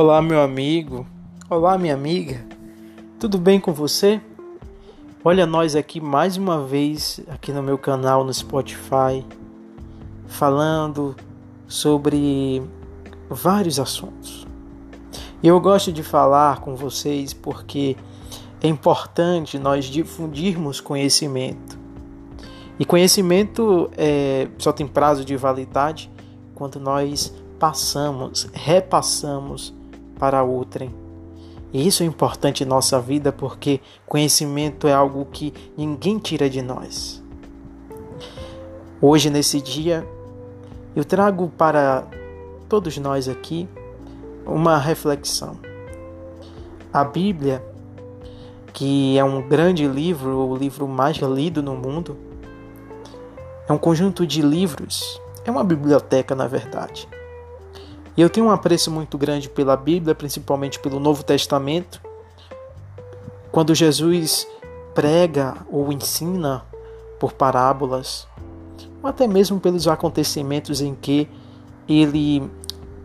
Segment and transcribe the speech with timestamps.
[0.00, 1.04] Olá, meu amigo.
[1.50, 2.46] Olá, minha amiga.
[3.18, 4.20] Tudo bem com você?
[5.24, 9.26] Olha nós aqui mais uma vez aqui no meu canal no Spotify
[10.28, 11.16] falando
[11.66, 12.62] sobre
[13.28, 14.46] vários assuntos.
[15.42, 17.96] Eu gosto de falar com vocês porque
[18.62, 21.76] é importante nós difundirmos conhecimento.
[22.78, 26.08] E conhecimento é, só tem prazo de validade
[26.54, 29.76] quando nós passamos, repassamos
[30.18, 30.94] para outrem.
[31.72, 36.62] E isso é importante em nossa vida porque conhecimento é algo que ninguém tira de
[36.62, 37.22] nós.
[39.00, 40.06] Hoje, nesse dia,
[40.96, 42.04] eu trago para
[42.68, 43.68] todos nós aqui
[44.46, 45.56] uma reflexão.
[46.92, 47.62] A Bíblia,
[48.72, 52.16] que é um grande livro, o livro mais lido no mundo,
[53.68, 57.06] é um conjunto de livros, é uma biblioteca na verdade
[58.18, 62.02] e eu tenho um apreço muito grande pela Bíblia, principalmente pelo Novo Testamento.
[63.52, 64.44] Quando Jesus
[64.92, 66.64] prega ou ensina
[67.20, 68.26] por parábolas,
[69.00, 71.28] ou até mesmo pelos acontecimentos em que
[71.88, 72.50] ele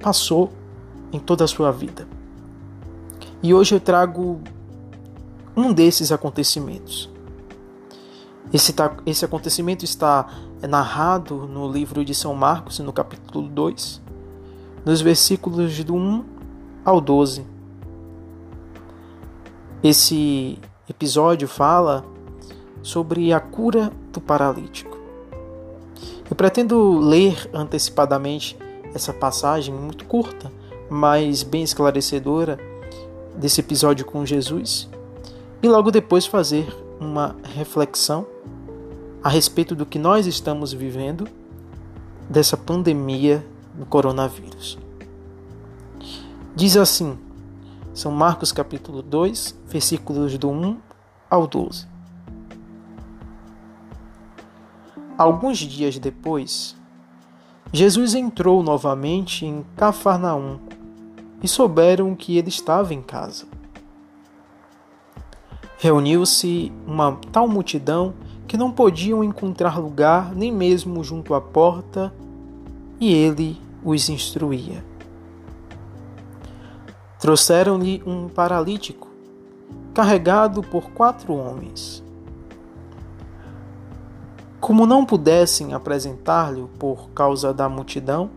[0.02, 0.52] passou
[1.11, 2.08] em toda a sua vida.
[3.44, 4.42] E hoje eu trago
[5.55, 7.08] um desses acontecimentos.
[8.52, 8.73] Esse,
[9.05, 10.27] esse acontecimento está
[10.67, 14.02] narrado no livro de São Marcos, no capítulo 2,
[14.86, 16.26] nos versículos do 1
[16.84, 17.45] ao 12.
[19.81, 20.58] Esse
[20.89, 22.06] episódio fala
[22.81, 24.98] sobre a cura do paralítico.
[26.30, 28.58] Eu pretendo ler antecipadamente
[28.94, 30.52] essa passagem muito curta,
[30.89, 32.59] mas bem esclarecedora
[33.36, 34.89] desse episódio com Jesus
[35.61, 36.67] e logo depois fazer
[37.00, 38.26] uma reflexão
[39.23, 41.28] a respeito do que nós estamos vivendo
[42.30, 43.45] dessa pandemia
[43.76, 44.78] no coronavírus.
[46.56, 47.18] Diz assim,
[47.94, 50.78] São Marcos capítulo 2, versículos do 1
[51.30, 51.88] ao 12.
[55.17, 56.76] Alguns dias depois,
[57.72, 60.60] Jesus entrou novamente em Cafarnaum
[61.42, 63.45] e souberam que ele estava em casa.
[65.78, 68.14] Reuniu-se uma tal multidão
[68.48, 72.14] que não podiam encontrar lugar nem mesmo junto à porta
[73.00, 74.83] e ele os instruía.
[77.20, 79.08] Trouxeram-lhe um paralítico,
[79.94, 82.04] carregado por quatro homens.
[84.60, 88.30] Como não pudessem apresentar-lhe por causa da multidão,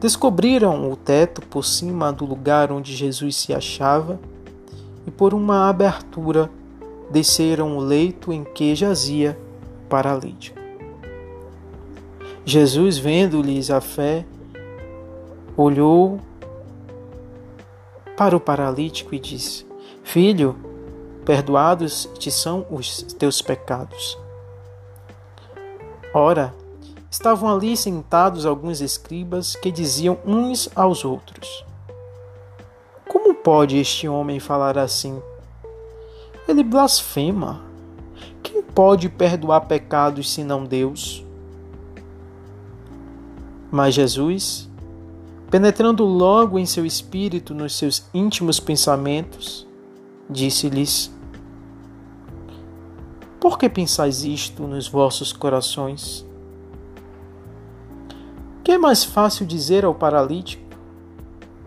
[0.00, 4.18] descobriram o teto por cima do lugar onde Jesus se achava
[5.06, 6.50] e por uma abertura
[7.10, 9.38] desceram o leito em que jazia
[9.84, 10.58] o paralítico.
[12.44, 14.26] Jesus, vendo-lhes a fé,
[15.56, 16.20] olhou
[18.16, 19.66] para o paralítico e disse:
[20.02, 20.56] Filho,
[21.24, 24.18] perdoados te são os teus pecados.
[26.12, 26.54] Ora,
[27.10, 31.64] estavam ali sentados alguns escribas que diziam uns aos outros:
[33.08, 35.20] Como pode este homem falar assim?
[36.46, 37.62] Ele blasfema.
[38.42, 41.24] Quem pode perdoar pecados senão Deus?
[43.70, 44.70] Mas Jesus,
[45.54, 49.64] penetrando logo em seu espírito, nos seus íntimos pensamentos,
[50.28, 51.14] disse-lhes:
[53.38, 56.26] Por que pensais isto nos vossos corações?
[58.64, 60.64] Que é mais fácil dizer ao paralítico: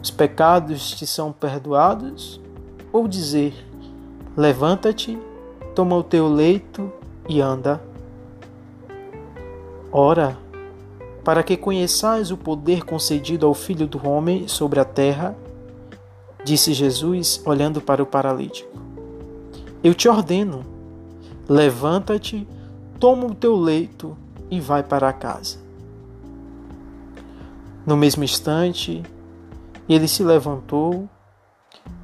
[0.03, 2.41] Os pecados te são perdoados?
[2.91, 3.53] Ou dizer:
[4.35, 5.17] Levanta-te,
[5.73, 6.91] toma o teu leito
[7.29, 7.81] e anda?
[9.93, 10.37] Ora,
[11.27, 15.35] para que conheçais o poder concedido ao Filho do Homem sobre a terra,
[16.41, 18.79] disse Jesus, olhando para o paralítico.
[19.83, 20.65] Eu te ordeno,
[21.49, 22.47] levanta-te,
[22.97, 24.17] toma o teu leito
[24.49, 25.57] e vai para casa.
[27.85, 29.03] No mesmo instante,
[29.89, 31.09] ele se levantou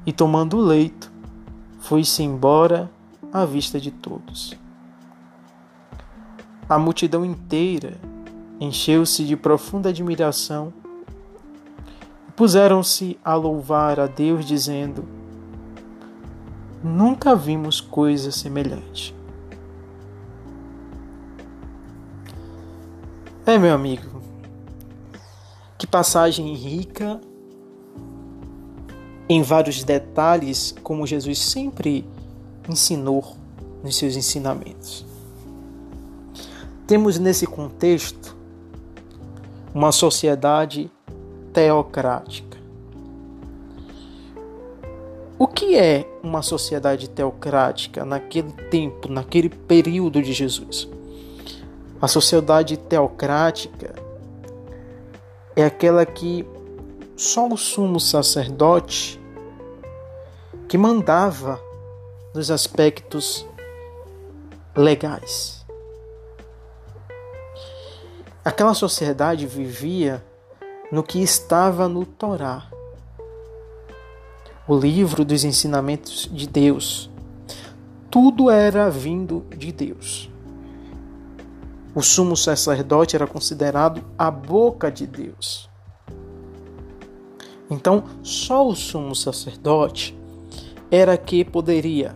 [0.04, 1.10] e, tomando o leito,
[1.80, 2.90] foi-se embora
[3.32, 4.54] à vista de todos.
[6.68, 7.96] A multidão inteira
[8.60, 10.72] encheu-se de profunda admiração
[12.28, 15.04] e puseram-se a louvar a Deus, dizendo:
[16.82, 19.14] Nunca vimos coisa semelhante.
[23.46, 24.22] É, meu amigo,
[25.76, 27.20] que passagem rica
[29.28, 32.06] em vários detalhes, como Jesus sempre
[32.68, 33.36] ensinou
[33.82, 35.04] nos seus ensinamentos.
[36.86, 38.36] Temos nesse contexto
[39.74, 40.88] uma sociedade
[41.52, 42.56] teocrática.
[45.36, 50.88] O que é uma sociedade teocrática naquele tempo, naquele período de Jesus?
[52.00, 53.94] A sociedade teocrática
[55.56, 56.46] é aquela que
[57.16, 59.20] só o sumo sacerdote
[60.68, 61.60] que mandava
[62.32, 63.44] nos aspectos
[64.76, 65.63] legais.
[68.44, 70.22] Aquela sociedade vivia
[70.92, 72.68] no que estava no Torá,
[74.68, 77.10] o livro dos ensinamentos de Deus.
[78.10, 80.30] Tudo era vindo de Deus.
[81.94, 85.70] O sumo sacerdote era considerado a boca de Deus.
[87.70, 90.14] Então, só o sumo sacerdote
[90.90, 92.14] era que poderia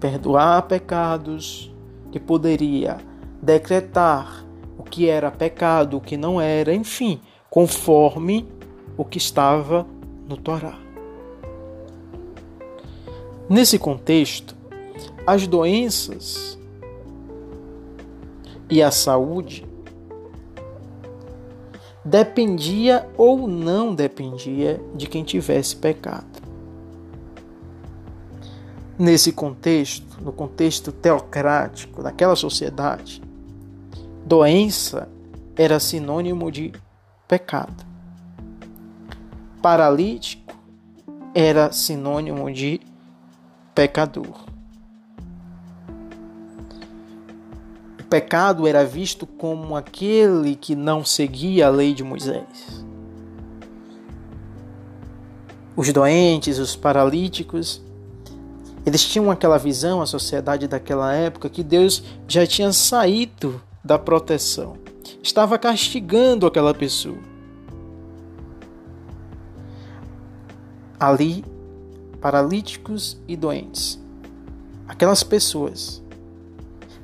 [0.00, 1.70] perdoar pecados,
[2.10, 2.96] que poderia
[3.42, 4.43] decretar
[4.84, 8.46] o que era pecado, o que não era, enfim, conforme
[8.98, 9.86] o que estava
[10.28, 10.78] no Torá.
[13.48, 14.54] Nesse contexto,
[15.26, 16.58] as doenças
[18.70, 19.66] e a saúde
[22.04, 26.44] dependia ou não dependia de quem tivesse pecado.
[28.98, 33.23] Nesse contexto, no contexto teocrático daquela sociedade,
[34.26, 35.08] doença
[35.54, 36.72] era sinônimo de
[37.28, 37.84] pecado.
[39.60, 40.54] Paralítico
[41.34, 42.80] era sinônimo de
[43.74, 44.44] pecador.
[48.08, 52.84] Pecado era visto como aquele que não seguia a lei de Moisés.
[55.76, 57.82] Os doentes, os paralíticos,
[58.86, 64.78] eles tinham aquela visão, a sociedade daquela época, que Deus já tinha saído da proteção,
[65.22, 67.18] estava castigando aquela pessoa.
[70.98, 71.44] Ali,
[72.20, 74.00] paralíticos e doentes,
[74.88, 76.02] aquelas pessoas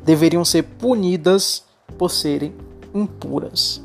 [0.02, 1.64] deveriam ser punidas
[1.98, 2.54] por serem
[2.94, 3.84] impuras.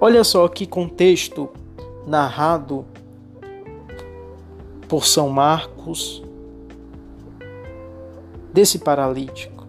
[0.00, 1.48] Olha só que contexto
[2.06, 2.84] narrado
[4.88, 6.22] por São Marcos
[8.52, 9.59] desse paralítico.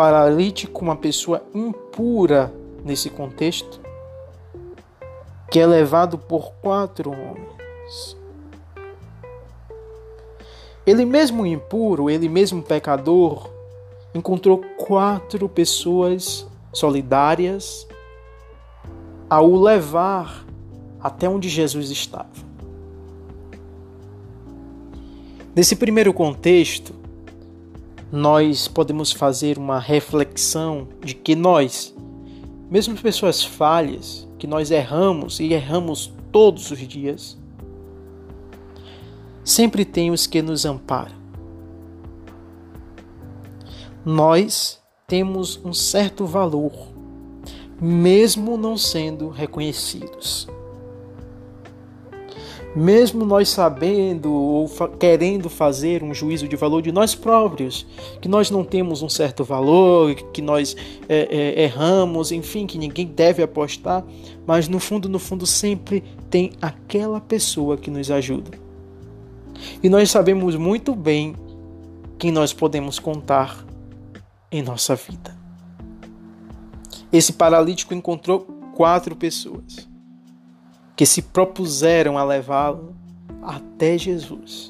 [0.00, 2.50] Paralítico, uma pessoa impura
[2.82, 3.78] nesse contexto,
[5.50, 8.16] que é levado por quatro homens.
[10.86, 13.50] Ele mesmo impuro, ele mesmo pecador,
[14.14, 17.86] encontrou quatro pessoas solidárias
[19.28, 20.46] a o levar
[20.98, 22.30] até onde Jesus estava.
[25.54, 26.94] Nesse primeiro contexto,
[28.12, 31.94] nós podemos fazer uma reflexão de que nós,
[32.68, 37.38] mesmo pessoas falhas, que nós erramos e erramos todos os dias,
[39.44, 41.20] sempre tem os que nos amparam.
[44.04, 46.72] Nós temos um certo valor,
[47.80, 50.48] mesmo não sendo reconhecidos.
[52.74, 57.86] Mesmo nós sabendo ou fa querendo fazer um juízo de valor de nós próprios,
[58.20, 60.76] que nós não temos um certo valor, que nós
[61.08, 64.04] é, é, erramos, enfim, que ninguém deve apostar,
[64.46, 68.70] mas no fundo, no fundo, sempre tem aquela pessoa que nos ajuda
[69.82, 71.34] e nós sabemos muito bem
[72.18, 73.64] quem nós podemos contar
[74.50, 75.36] em nossa vida.
[77.12, 78.40] Esse paralítico encontrou
[78.74, 79.88] quatro pessoas
[81.00, 82.94] que se propuseram a levá-lo
[83.42, 84.68] até Jesus.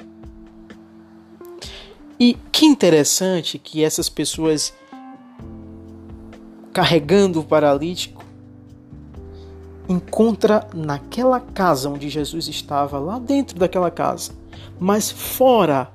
[2.20, 4.72] E que interessante que essas pessoas
[6.72, 8.24] carregando o paralítico
[9.88, 14.30] encontra naquela casa onde Jesus estava, lá dentro daquela casa,
[14.78, 15.90] mas fora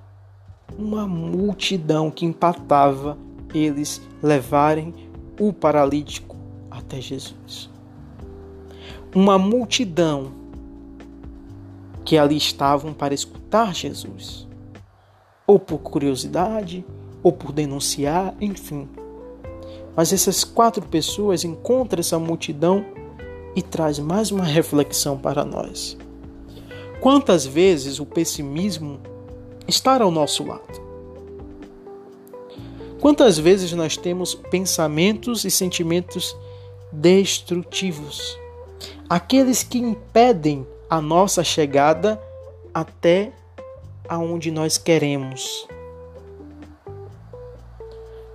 [0.77, 3.17] uma multidão que empatava
[3.53, 4.93] eles levarem
[5.39, 6.35] o paralítico
[6.69, 7.73] até Jesus.
[9.15, 10.33] Uma multidão
[12.03, 14.45] que ali estavam para escutar Jesus,
[15.47, 16.85] ou por curiosidade,
[17.23, 18.89] ou por denunciar, enfim.
[19.95, 22.85] Mas essas quatro pessoas encontram essa multidão
[23.55, 25.97] e traz mais uma reflexão para nós.
[26.99, 28.99] Quantas vezes o pessimismo
[29.65, 30.83] está ao nosso lado?
[32.99, 36.35] Quantas vezes nós temos pensamentos e sentimentos
[36.91, 38.37] destrutivos,
[39.09, 42.21] aqueles que impedem a nossa chegada
[42.73, 43.31] até
[44.07, 45.67] aonde nós queremos?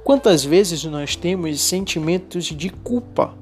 [0.04, 3.34] Quantas vezes nós temos sentimentos de culpa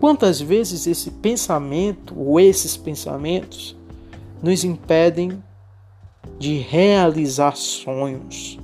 [0.00, 3.76] Quantas vezes esse pensamento ou esses pensamentos
[4.42, 5.44] nos impedem
[6.38, 8.58] de realizar sonhos?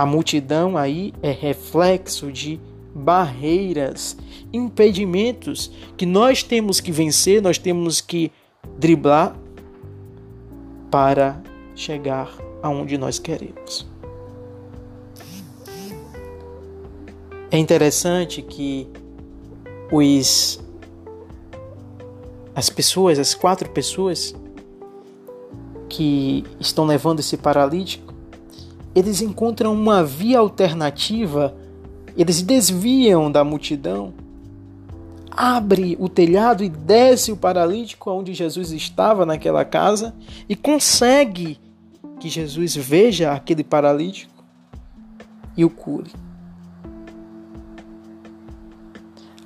[0.00, 2.58] A multidão aí é reflexo de
[2.94, 4.16] barreiras,
[4.50, 8.32] impedimentos que nós temos que vencer, nós temos que
[8.78, 9.36] driblar
[10.90, 11.42] para
[11.74, 13.86] chegar aonde nós queremos.
[17.50, 18.88] É interessante que
[19.92, 20.64] os
[22.54, 24.34] as pessoas, as quatro pessoas
[25.90, 28.09] que estão levando esse paralítico,
[28.94, 31.54] eles encontram uma via alternativa,
[32.16, 34.12] eles desviam da multidão,
[35.30, 40.14] abre o telhado e desce o paralítico onde Jesus estava naquela casa
[40.48, 41.58] e consegue
[42.18, 44.44] que Jesus veja aquele paralítico
[45.56, 46.10] e o cure.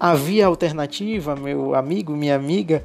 [0.01, 2.85] A via alternativa, meu amigo, minha amiga,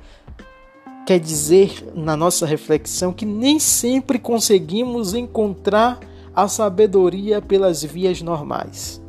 [1.05, 5.99] quer dizer na nossa reflexão que nem sempre conseguimos encontrar
[6.43, 9.01] a sabedoria pelas vias normais.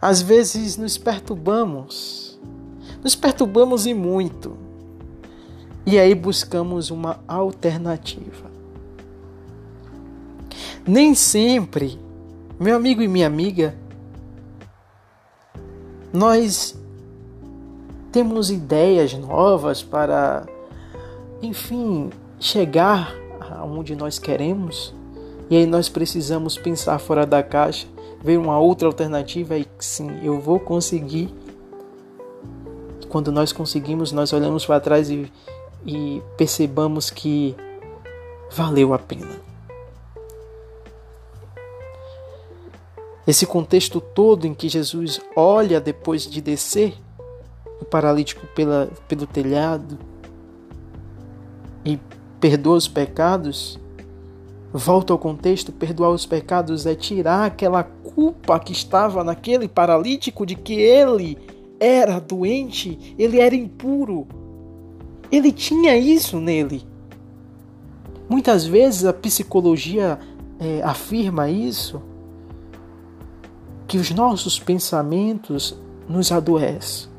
[0.00, 2.38] Às vezes nos perturbamos,
[3.02, 4.56] nos perturbamos e muito,
[5.86, 8.50] e aí buscamos uma alternativa.
[10.86, 11.98] Nem sempre,
[12.60, 13.74] meu amigo e minha amiga,
[16.12, 16.78] nós
[18.12, 20.46] temos ideias novas para,
[21.42, 23.25] enfim, chegar
[23.66, 24.94] aonde nós queremos.
[25.50, 27.86] E aí nós precisamos pensar fora da caixa,
[28.22, 31.28] ver uma outra alternativa e sim, eu vou conseguir.
[33.08, 35.30] Quando nós conseguimos, nós olhamos para trás e,
[35.84, 37.54] e percebamos que
[38.50, 39.46] valeu a pena.
[43.26, 46.96] Esse contexto todo em que Jesus olha depois de descer
[47.80, 49.98] o paralítico pela, pelo telhado
[51.84, 51.98] e
[52.40, 53.78] perdoa os pecados,
[54.72, 60.54] volta ao contexto: perdoar os pecados é tirar aquela culpa que estava naquele paralítico de
[60.54, 61.38] que ele
[61.78, 64.26] era doente, ele era impuro.
[65.30, 66.82] Ele tinha isso nele.
[68.28, 70.18] Muitas vezes a psicologia
[70.58, 72.00] é, afirma isso
[73.86, 75.78] que os nossos pensamentos
[76.08, 77.15] nos adoecem.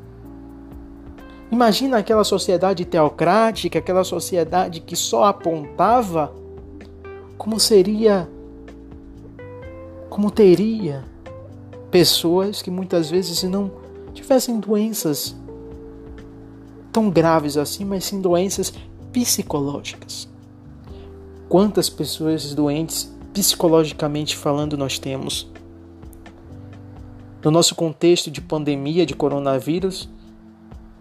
[1.50, 6.32] Imagina aquela sociedade teocrática, aquela sociedade que só apontava
[7.38, 8.28] como seria,
[10.10, 11.04] como teria
[11.90, 13.70] pessoas que muitas vezes não
[14.12, 15.34] tivessem doenças
[16.92, 18.72] tão graves assim, mas sim doenças
[19.12, 20.28] psicológicas.
[21.48, 25.50] Quantas pessoas doentes psicologicamente falando nós temos?
[27.42, 30.08] No nosso contexto de pandemia de coronavírus,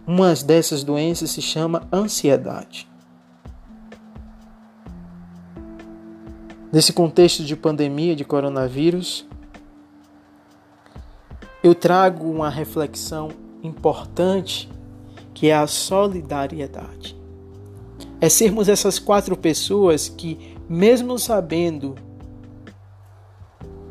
[0.07, 2.87] uma dessas doenças se chama ansiedade.
[6.71, 9.27] Nesse contexto de pandemia de coronavírus,
[11.61, 13.29] eu trago uma reflexão
[13.61, 14.69] importante
[15.33, 17.17] que é a solidariedade.
[18.21, 21.95] É sermos essas quatro pessoas que, mesmo sabendo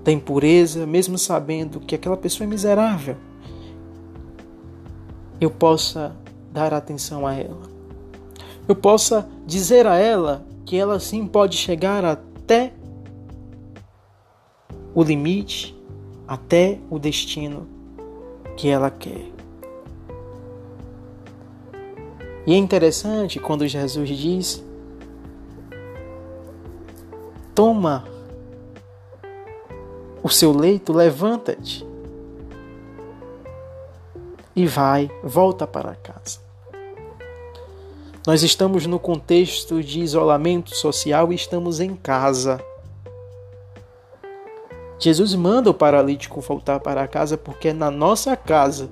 [0.03, 3.17] da impureza, mesmo sabendo que aquela pessoa é miserável,
[5.41, 6.15] eu possa
[6.51, 7.63] dar atenção a ela.
[8.67, 12.73] Eu possa dizer a ela que ela sim pode chegar até
[14.95, 15.79] o limite,
[16.27, 17.69] até o destino
[18.57, 19.31] que ela quer.
[22.47, 24.65] E é interessante quando Jesus diz:
[27.55, 28.05] Toma
[30.23, 31.87] o seu leito, levanta-te
[34.57, 36.41] e vai, volta para casa.
[38.27, 42.59] Nós estamos no contexto de isolamento social e estamos em casa.
[44.99, 48.89] Jesus manda o paralítico voltar para casa porque é na nossa casa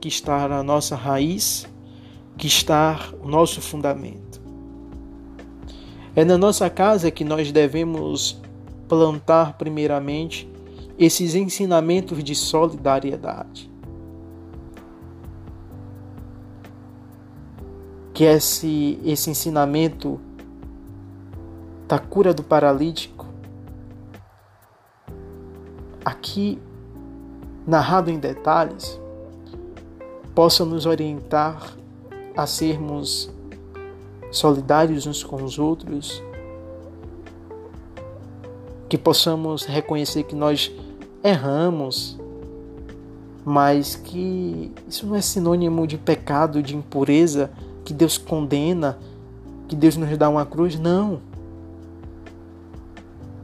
[0.00, 1.66] que está a nossa raiz,
[2.38, 4.40] que está o nosso fundamento.
[6.14, 8.40] É na nossa casa que nós devemos
[8.88, 10.48] plantar primeiramente
[10.96, 13.73] esses ensinamentos de solidariedade.
[18.14, 20.18] Que esse, esse ensinamento
[21.86, 23.26] da cura do paralítico,
[26.04, 26.58] aqui
[27.66, 28.98] narrado em detalhes,
[30.34, 31.76] possa nos orientar
[32.36, 33.30] a sermos
[34.30, 36.22] solidários uns com os outros,
[38.88, 40.72] que possamos reconhecer que nós
[41.22, 42.18] erramos,
[43.44, 47.50] mas que isso não é sinônimo de pecado, de impureza,
[47.84, 48.98] que Deus condena,
[49.68, 51.20] que Deus nos dá uma cruz, não.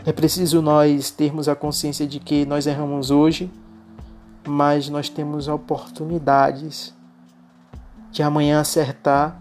[0.05, 3.51] É preciso nós termos a consciência de que nós erramos hoje,
[4.47, 6.95] mas nós temos oportunidades
[8.11, 9.41] de amanhã acertar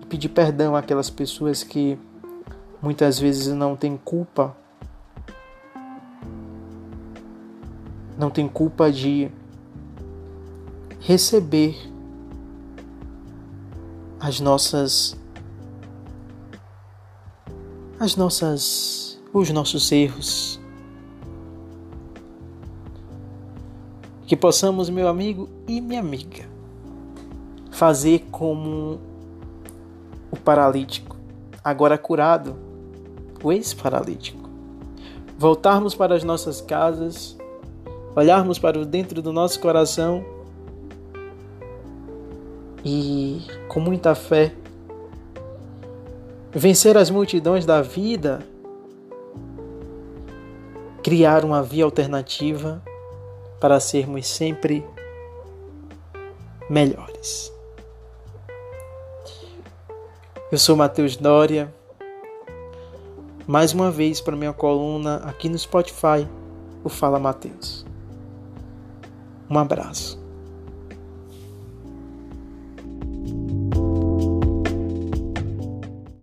[0.00, 1.98] e pedir perdão àquelas pessoas que
[2.80, 4.56] muitas vezes não têm culpa,
[8.16, 9.28] não têm culpa de
[11.00, 11.76] receber
[14.20, 15.16] as nossas
[18.00, 20.60] as nossas os nossos erros.
[24.26, 26.44] Que possamos, meu amigo e minha amiga,
[27.70, 29.00] fazer como
[30.30, 31.16] o paralítico,
[31.64, 32.54] agora curado,
[33.42, 34.48] o ex-paralítico.
[35.38, 37.38] Voltarmos para as nossas casas,
[38.14, 40.37] olharmos para o dentro do nosso coração
[42.88, 44.54] e, com muita fé,
[46.50, 48.40] vencer as multidões da vida,
[51.02, 52.82] criar uma via alternativa
[53.60, 54.82] para sermos sempre
[56.70, 57.52] melhores.
[60.50, 61.74] Eu sou Matheus Dória.
[63.46, 66.26] Mais uma vez para minha coluna aqui no Spotify,
[66.82, 67.84] o Fala Mateus.
[69.50, 70.27] Um abraço.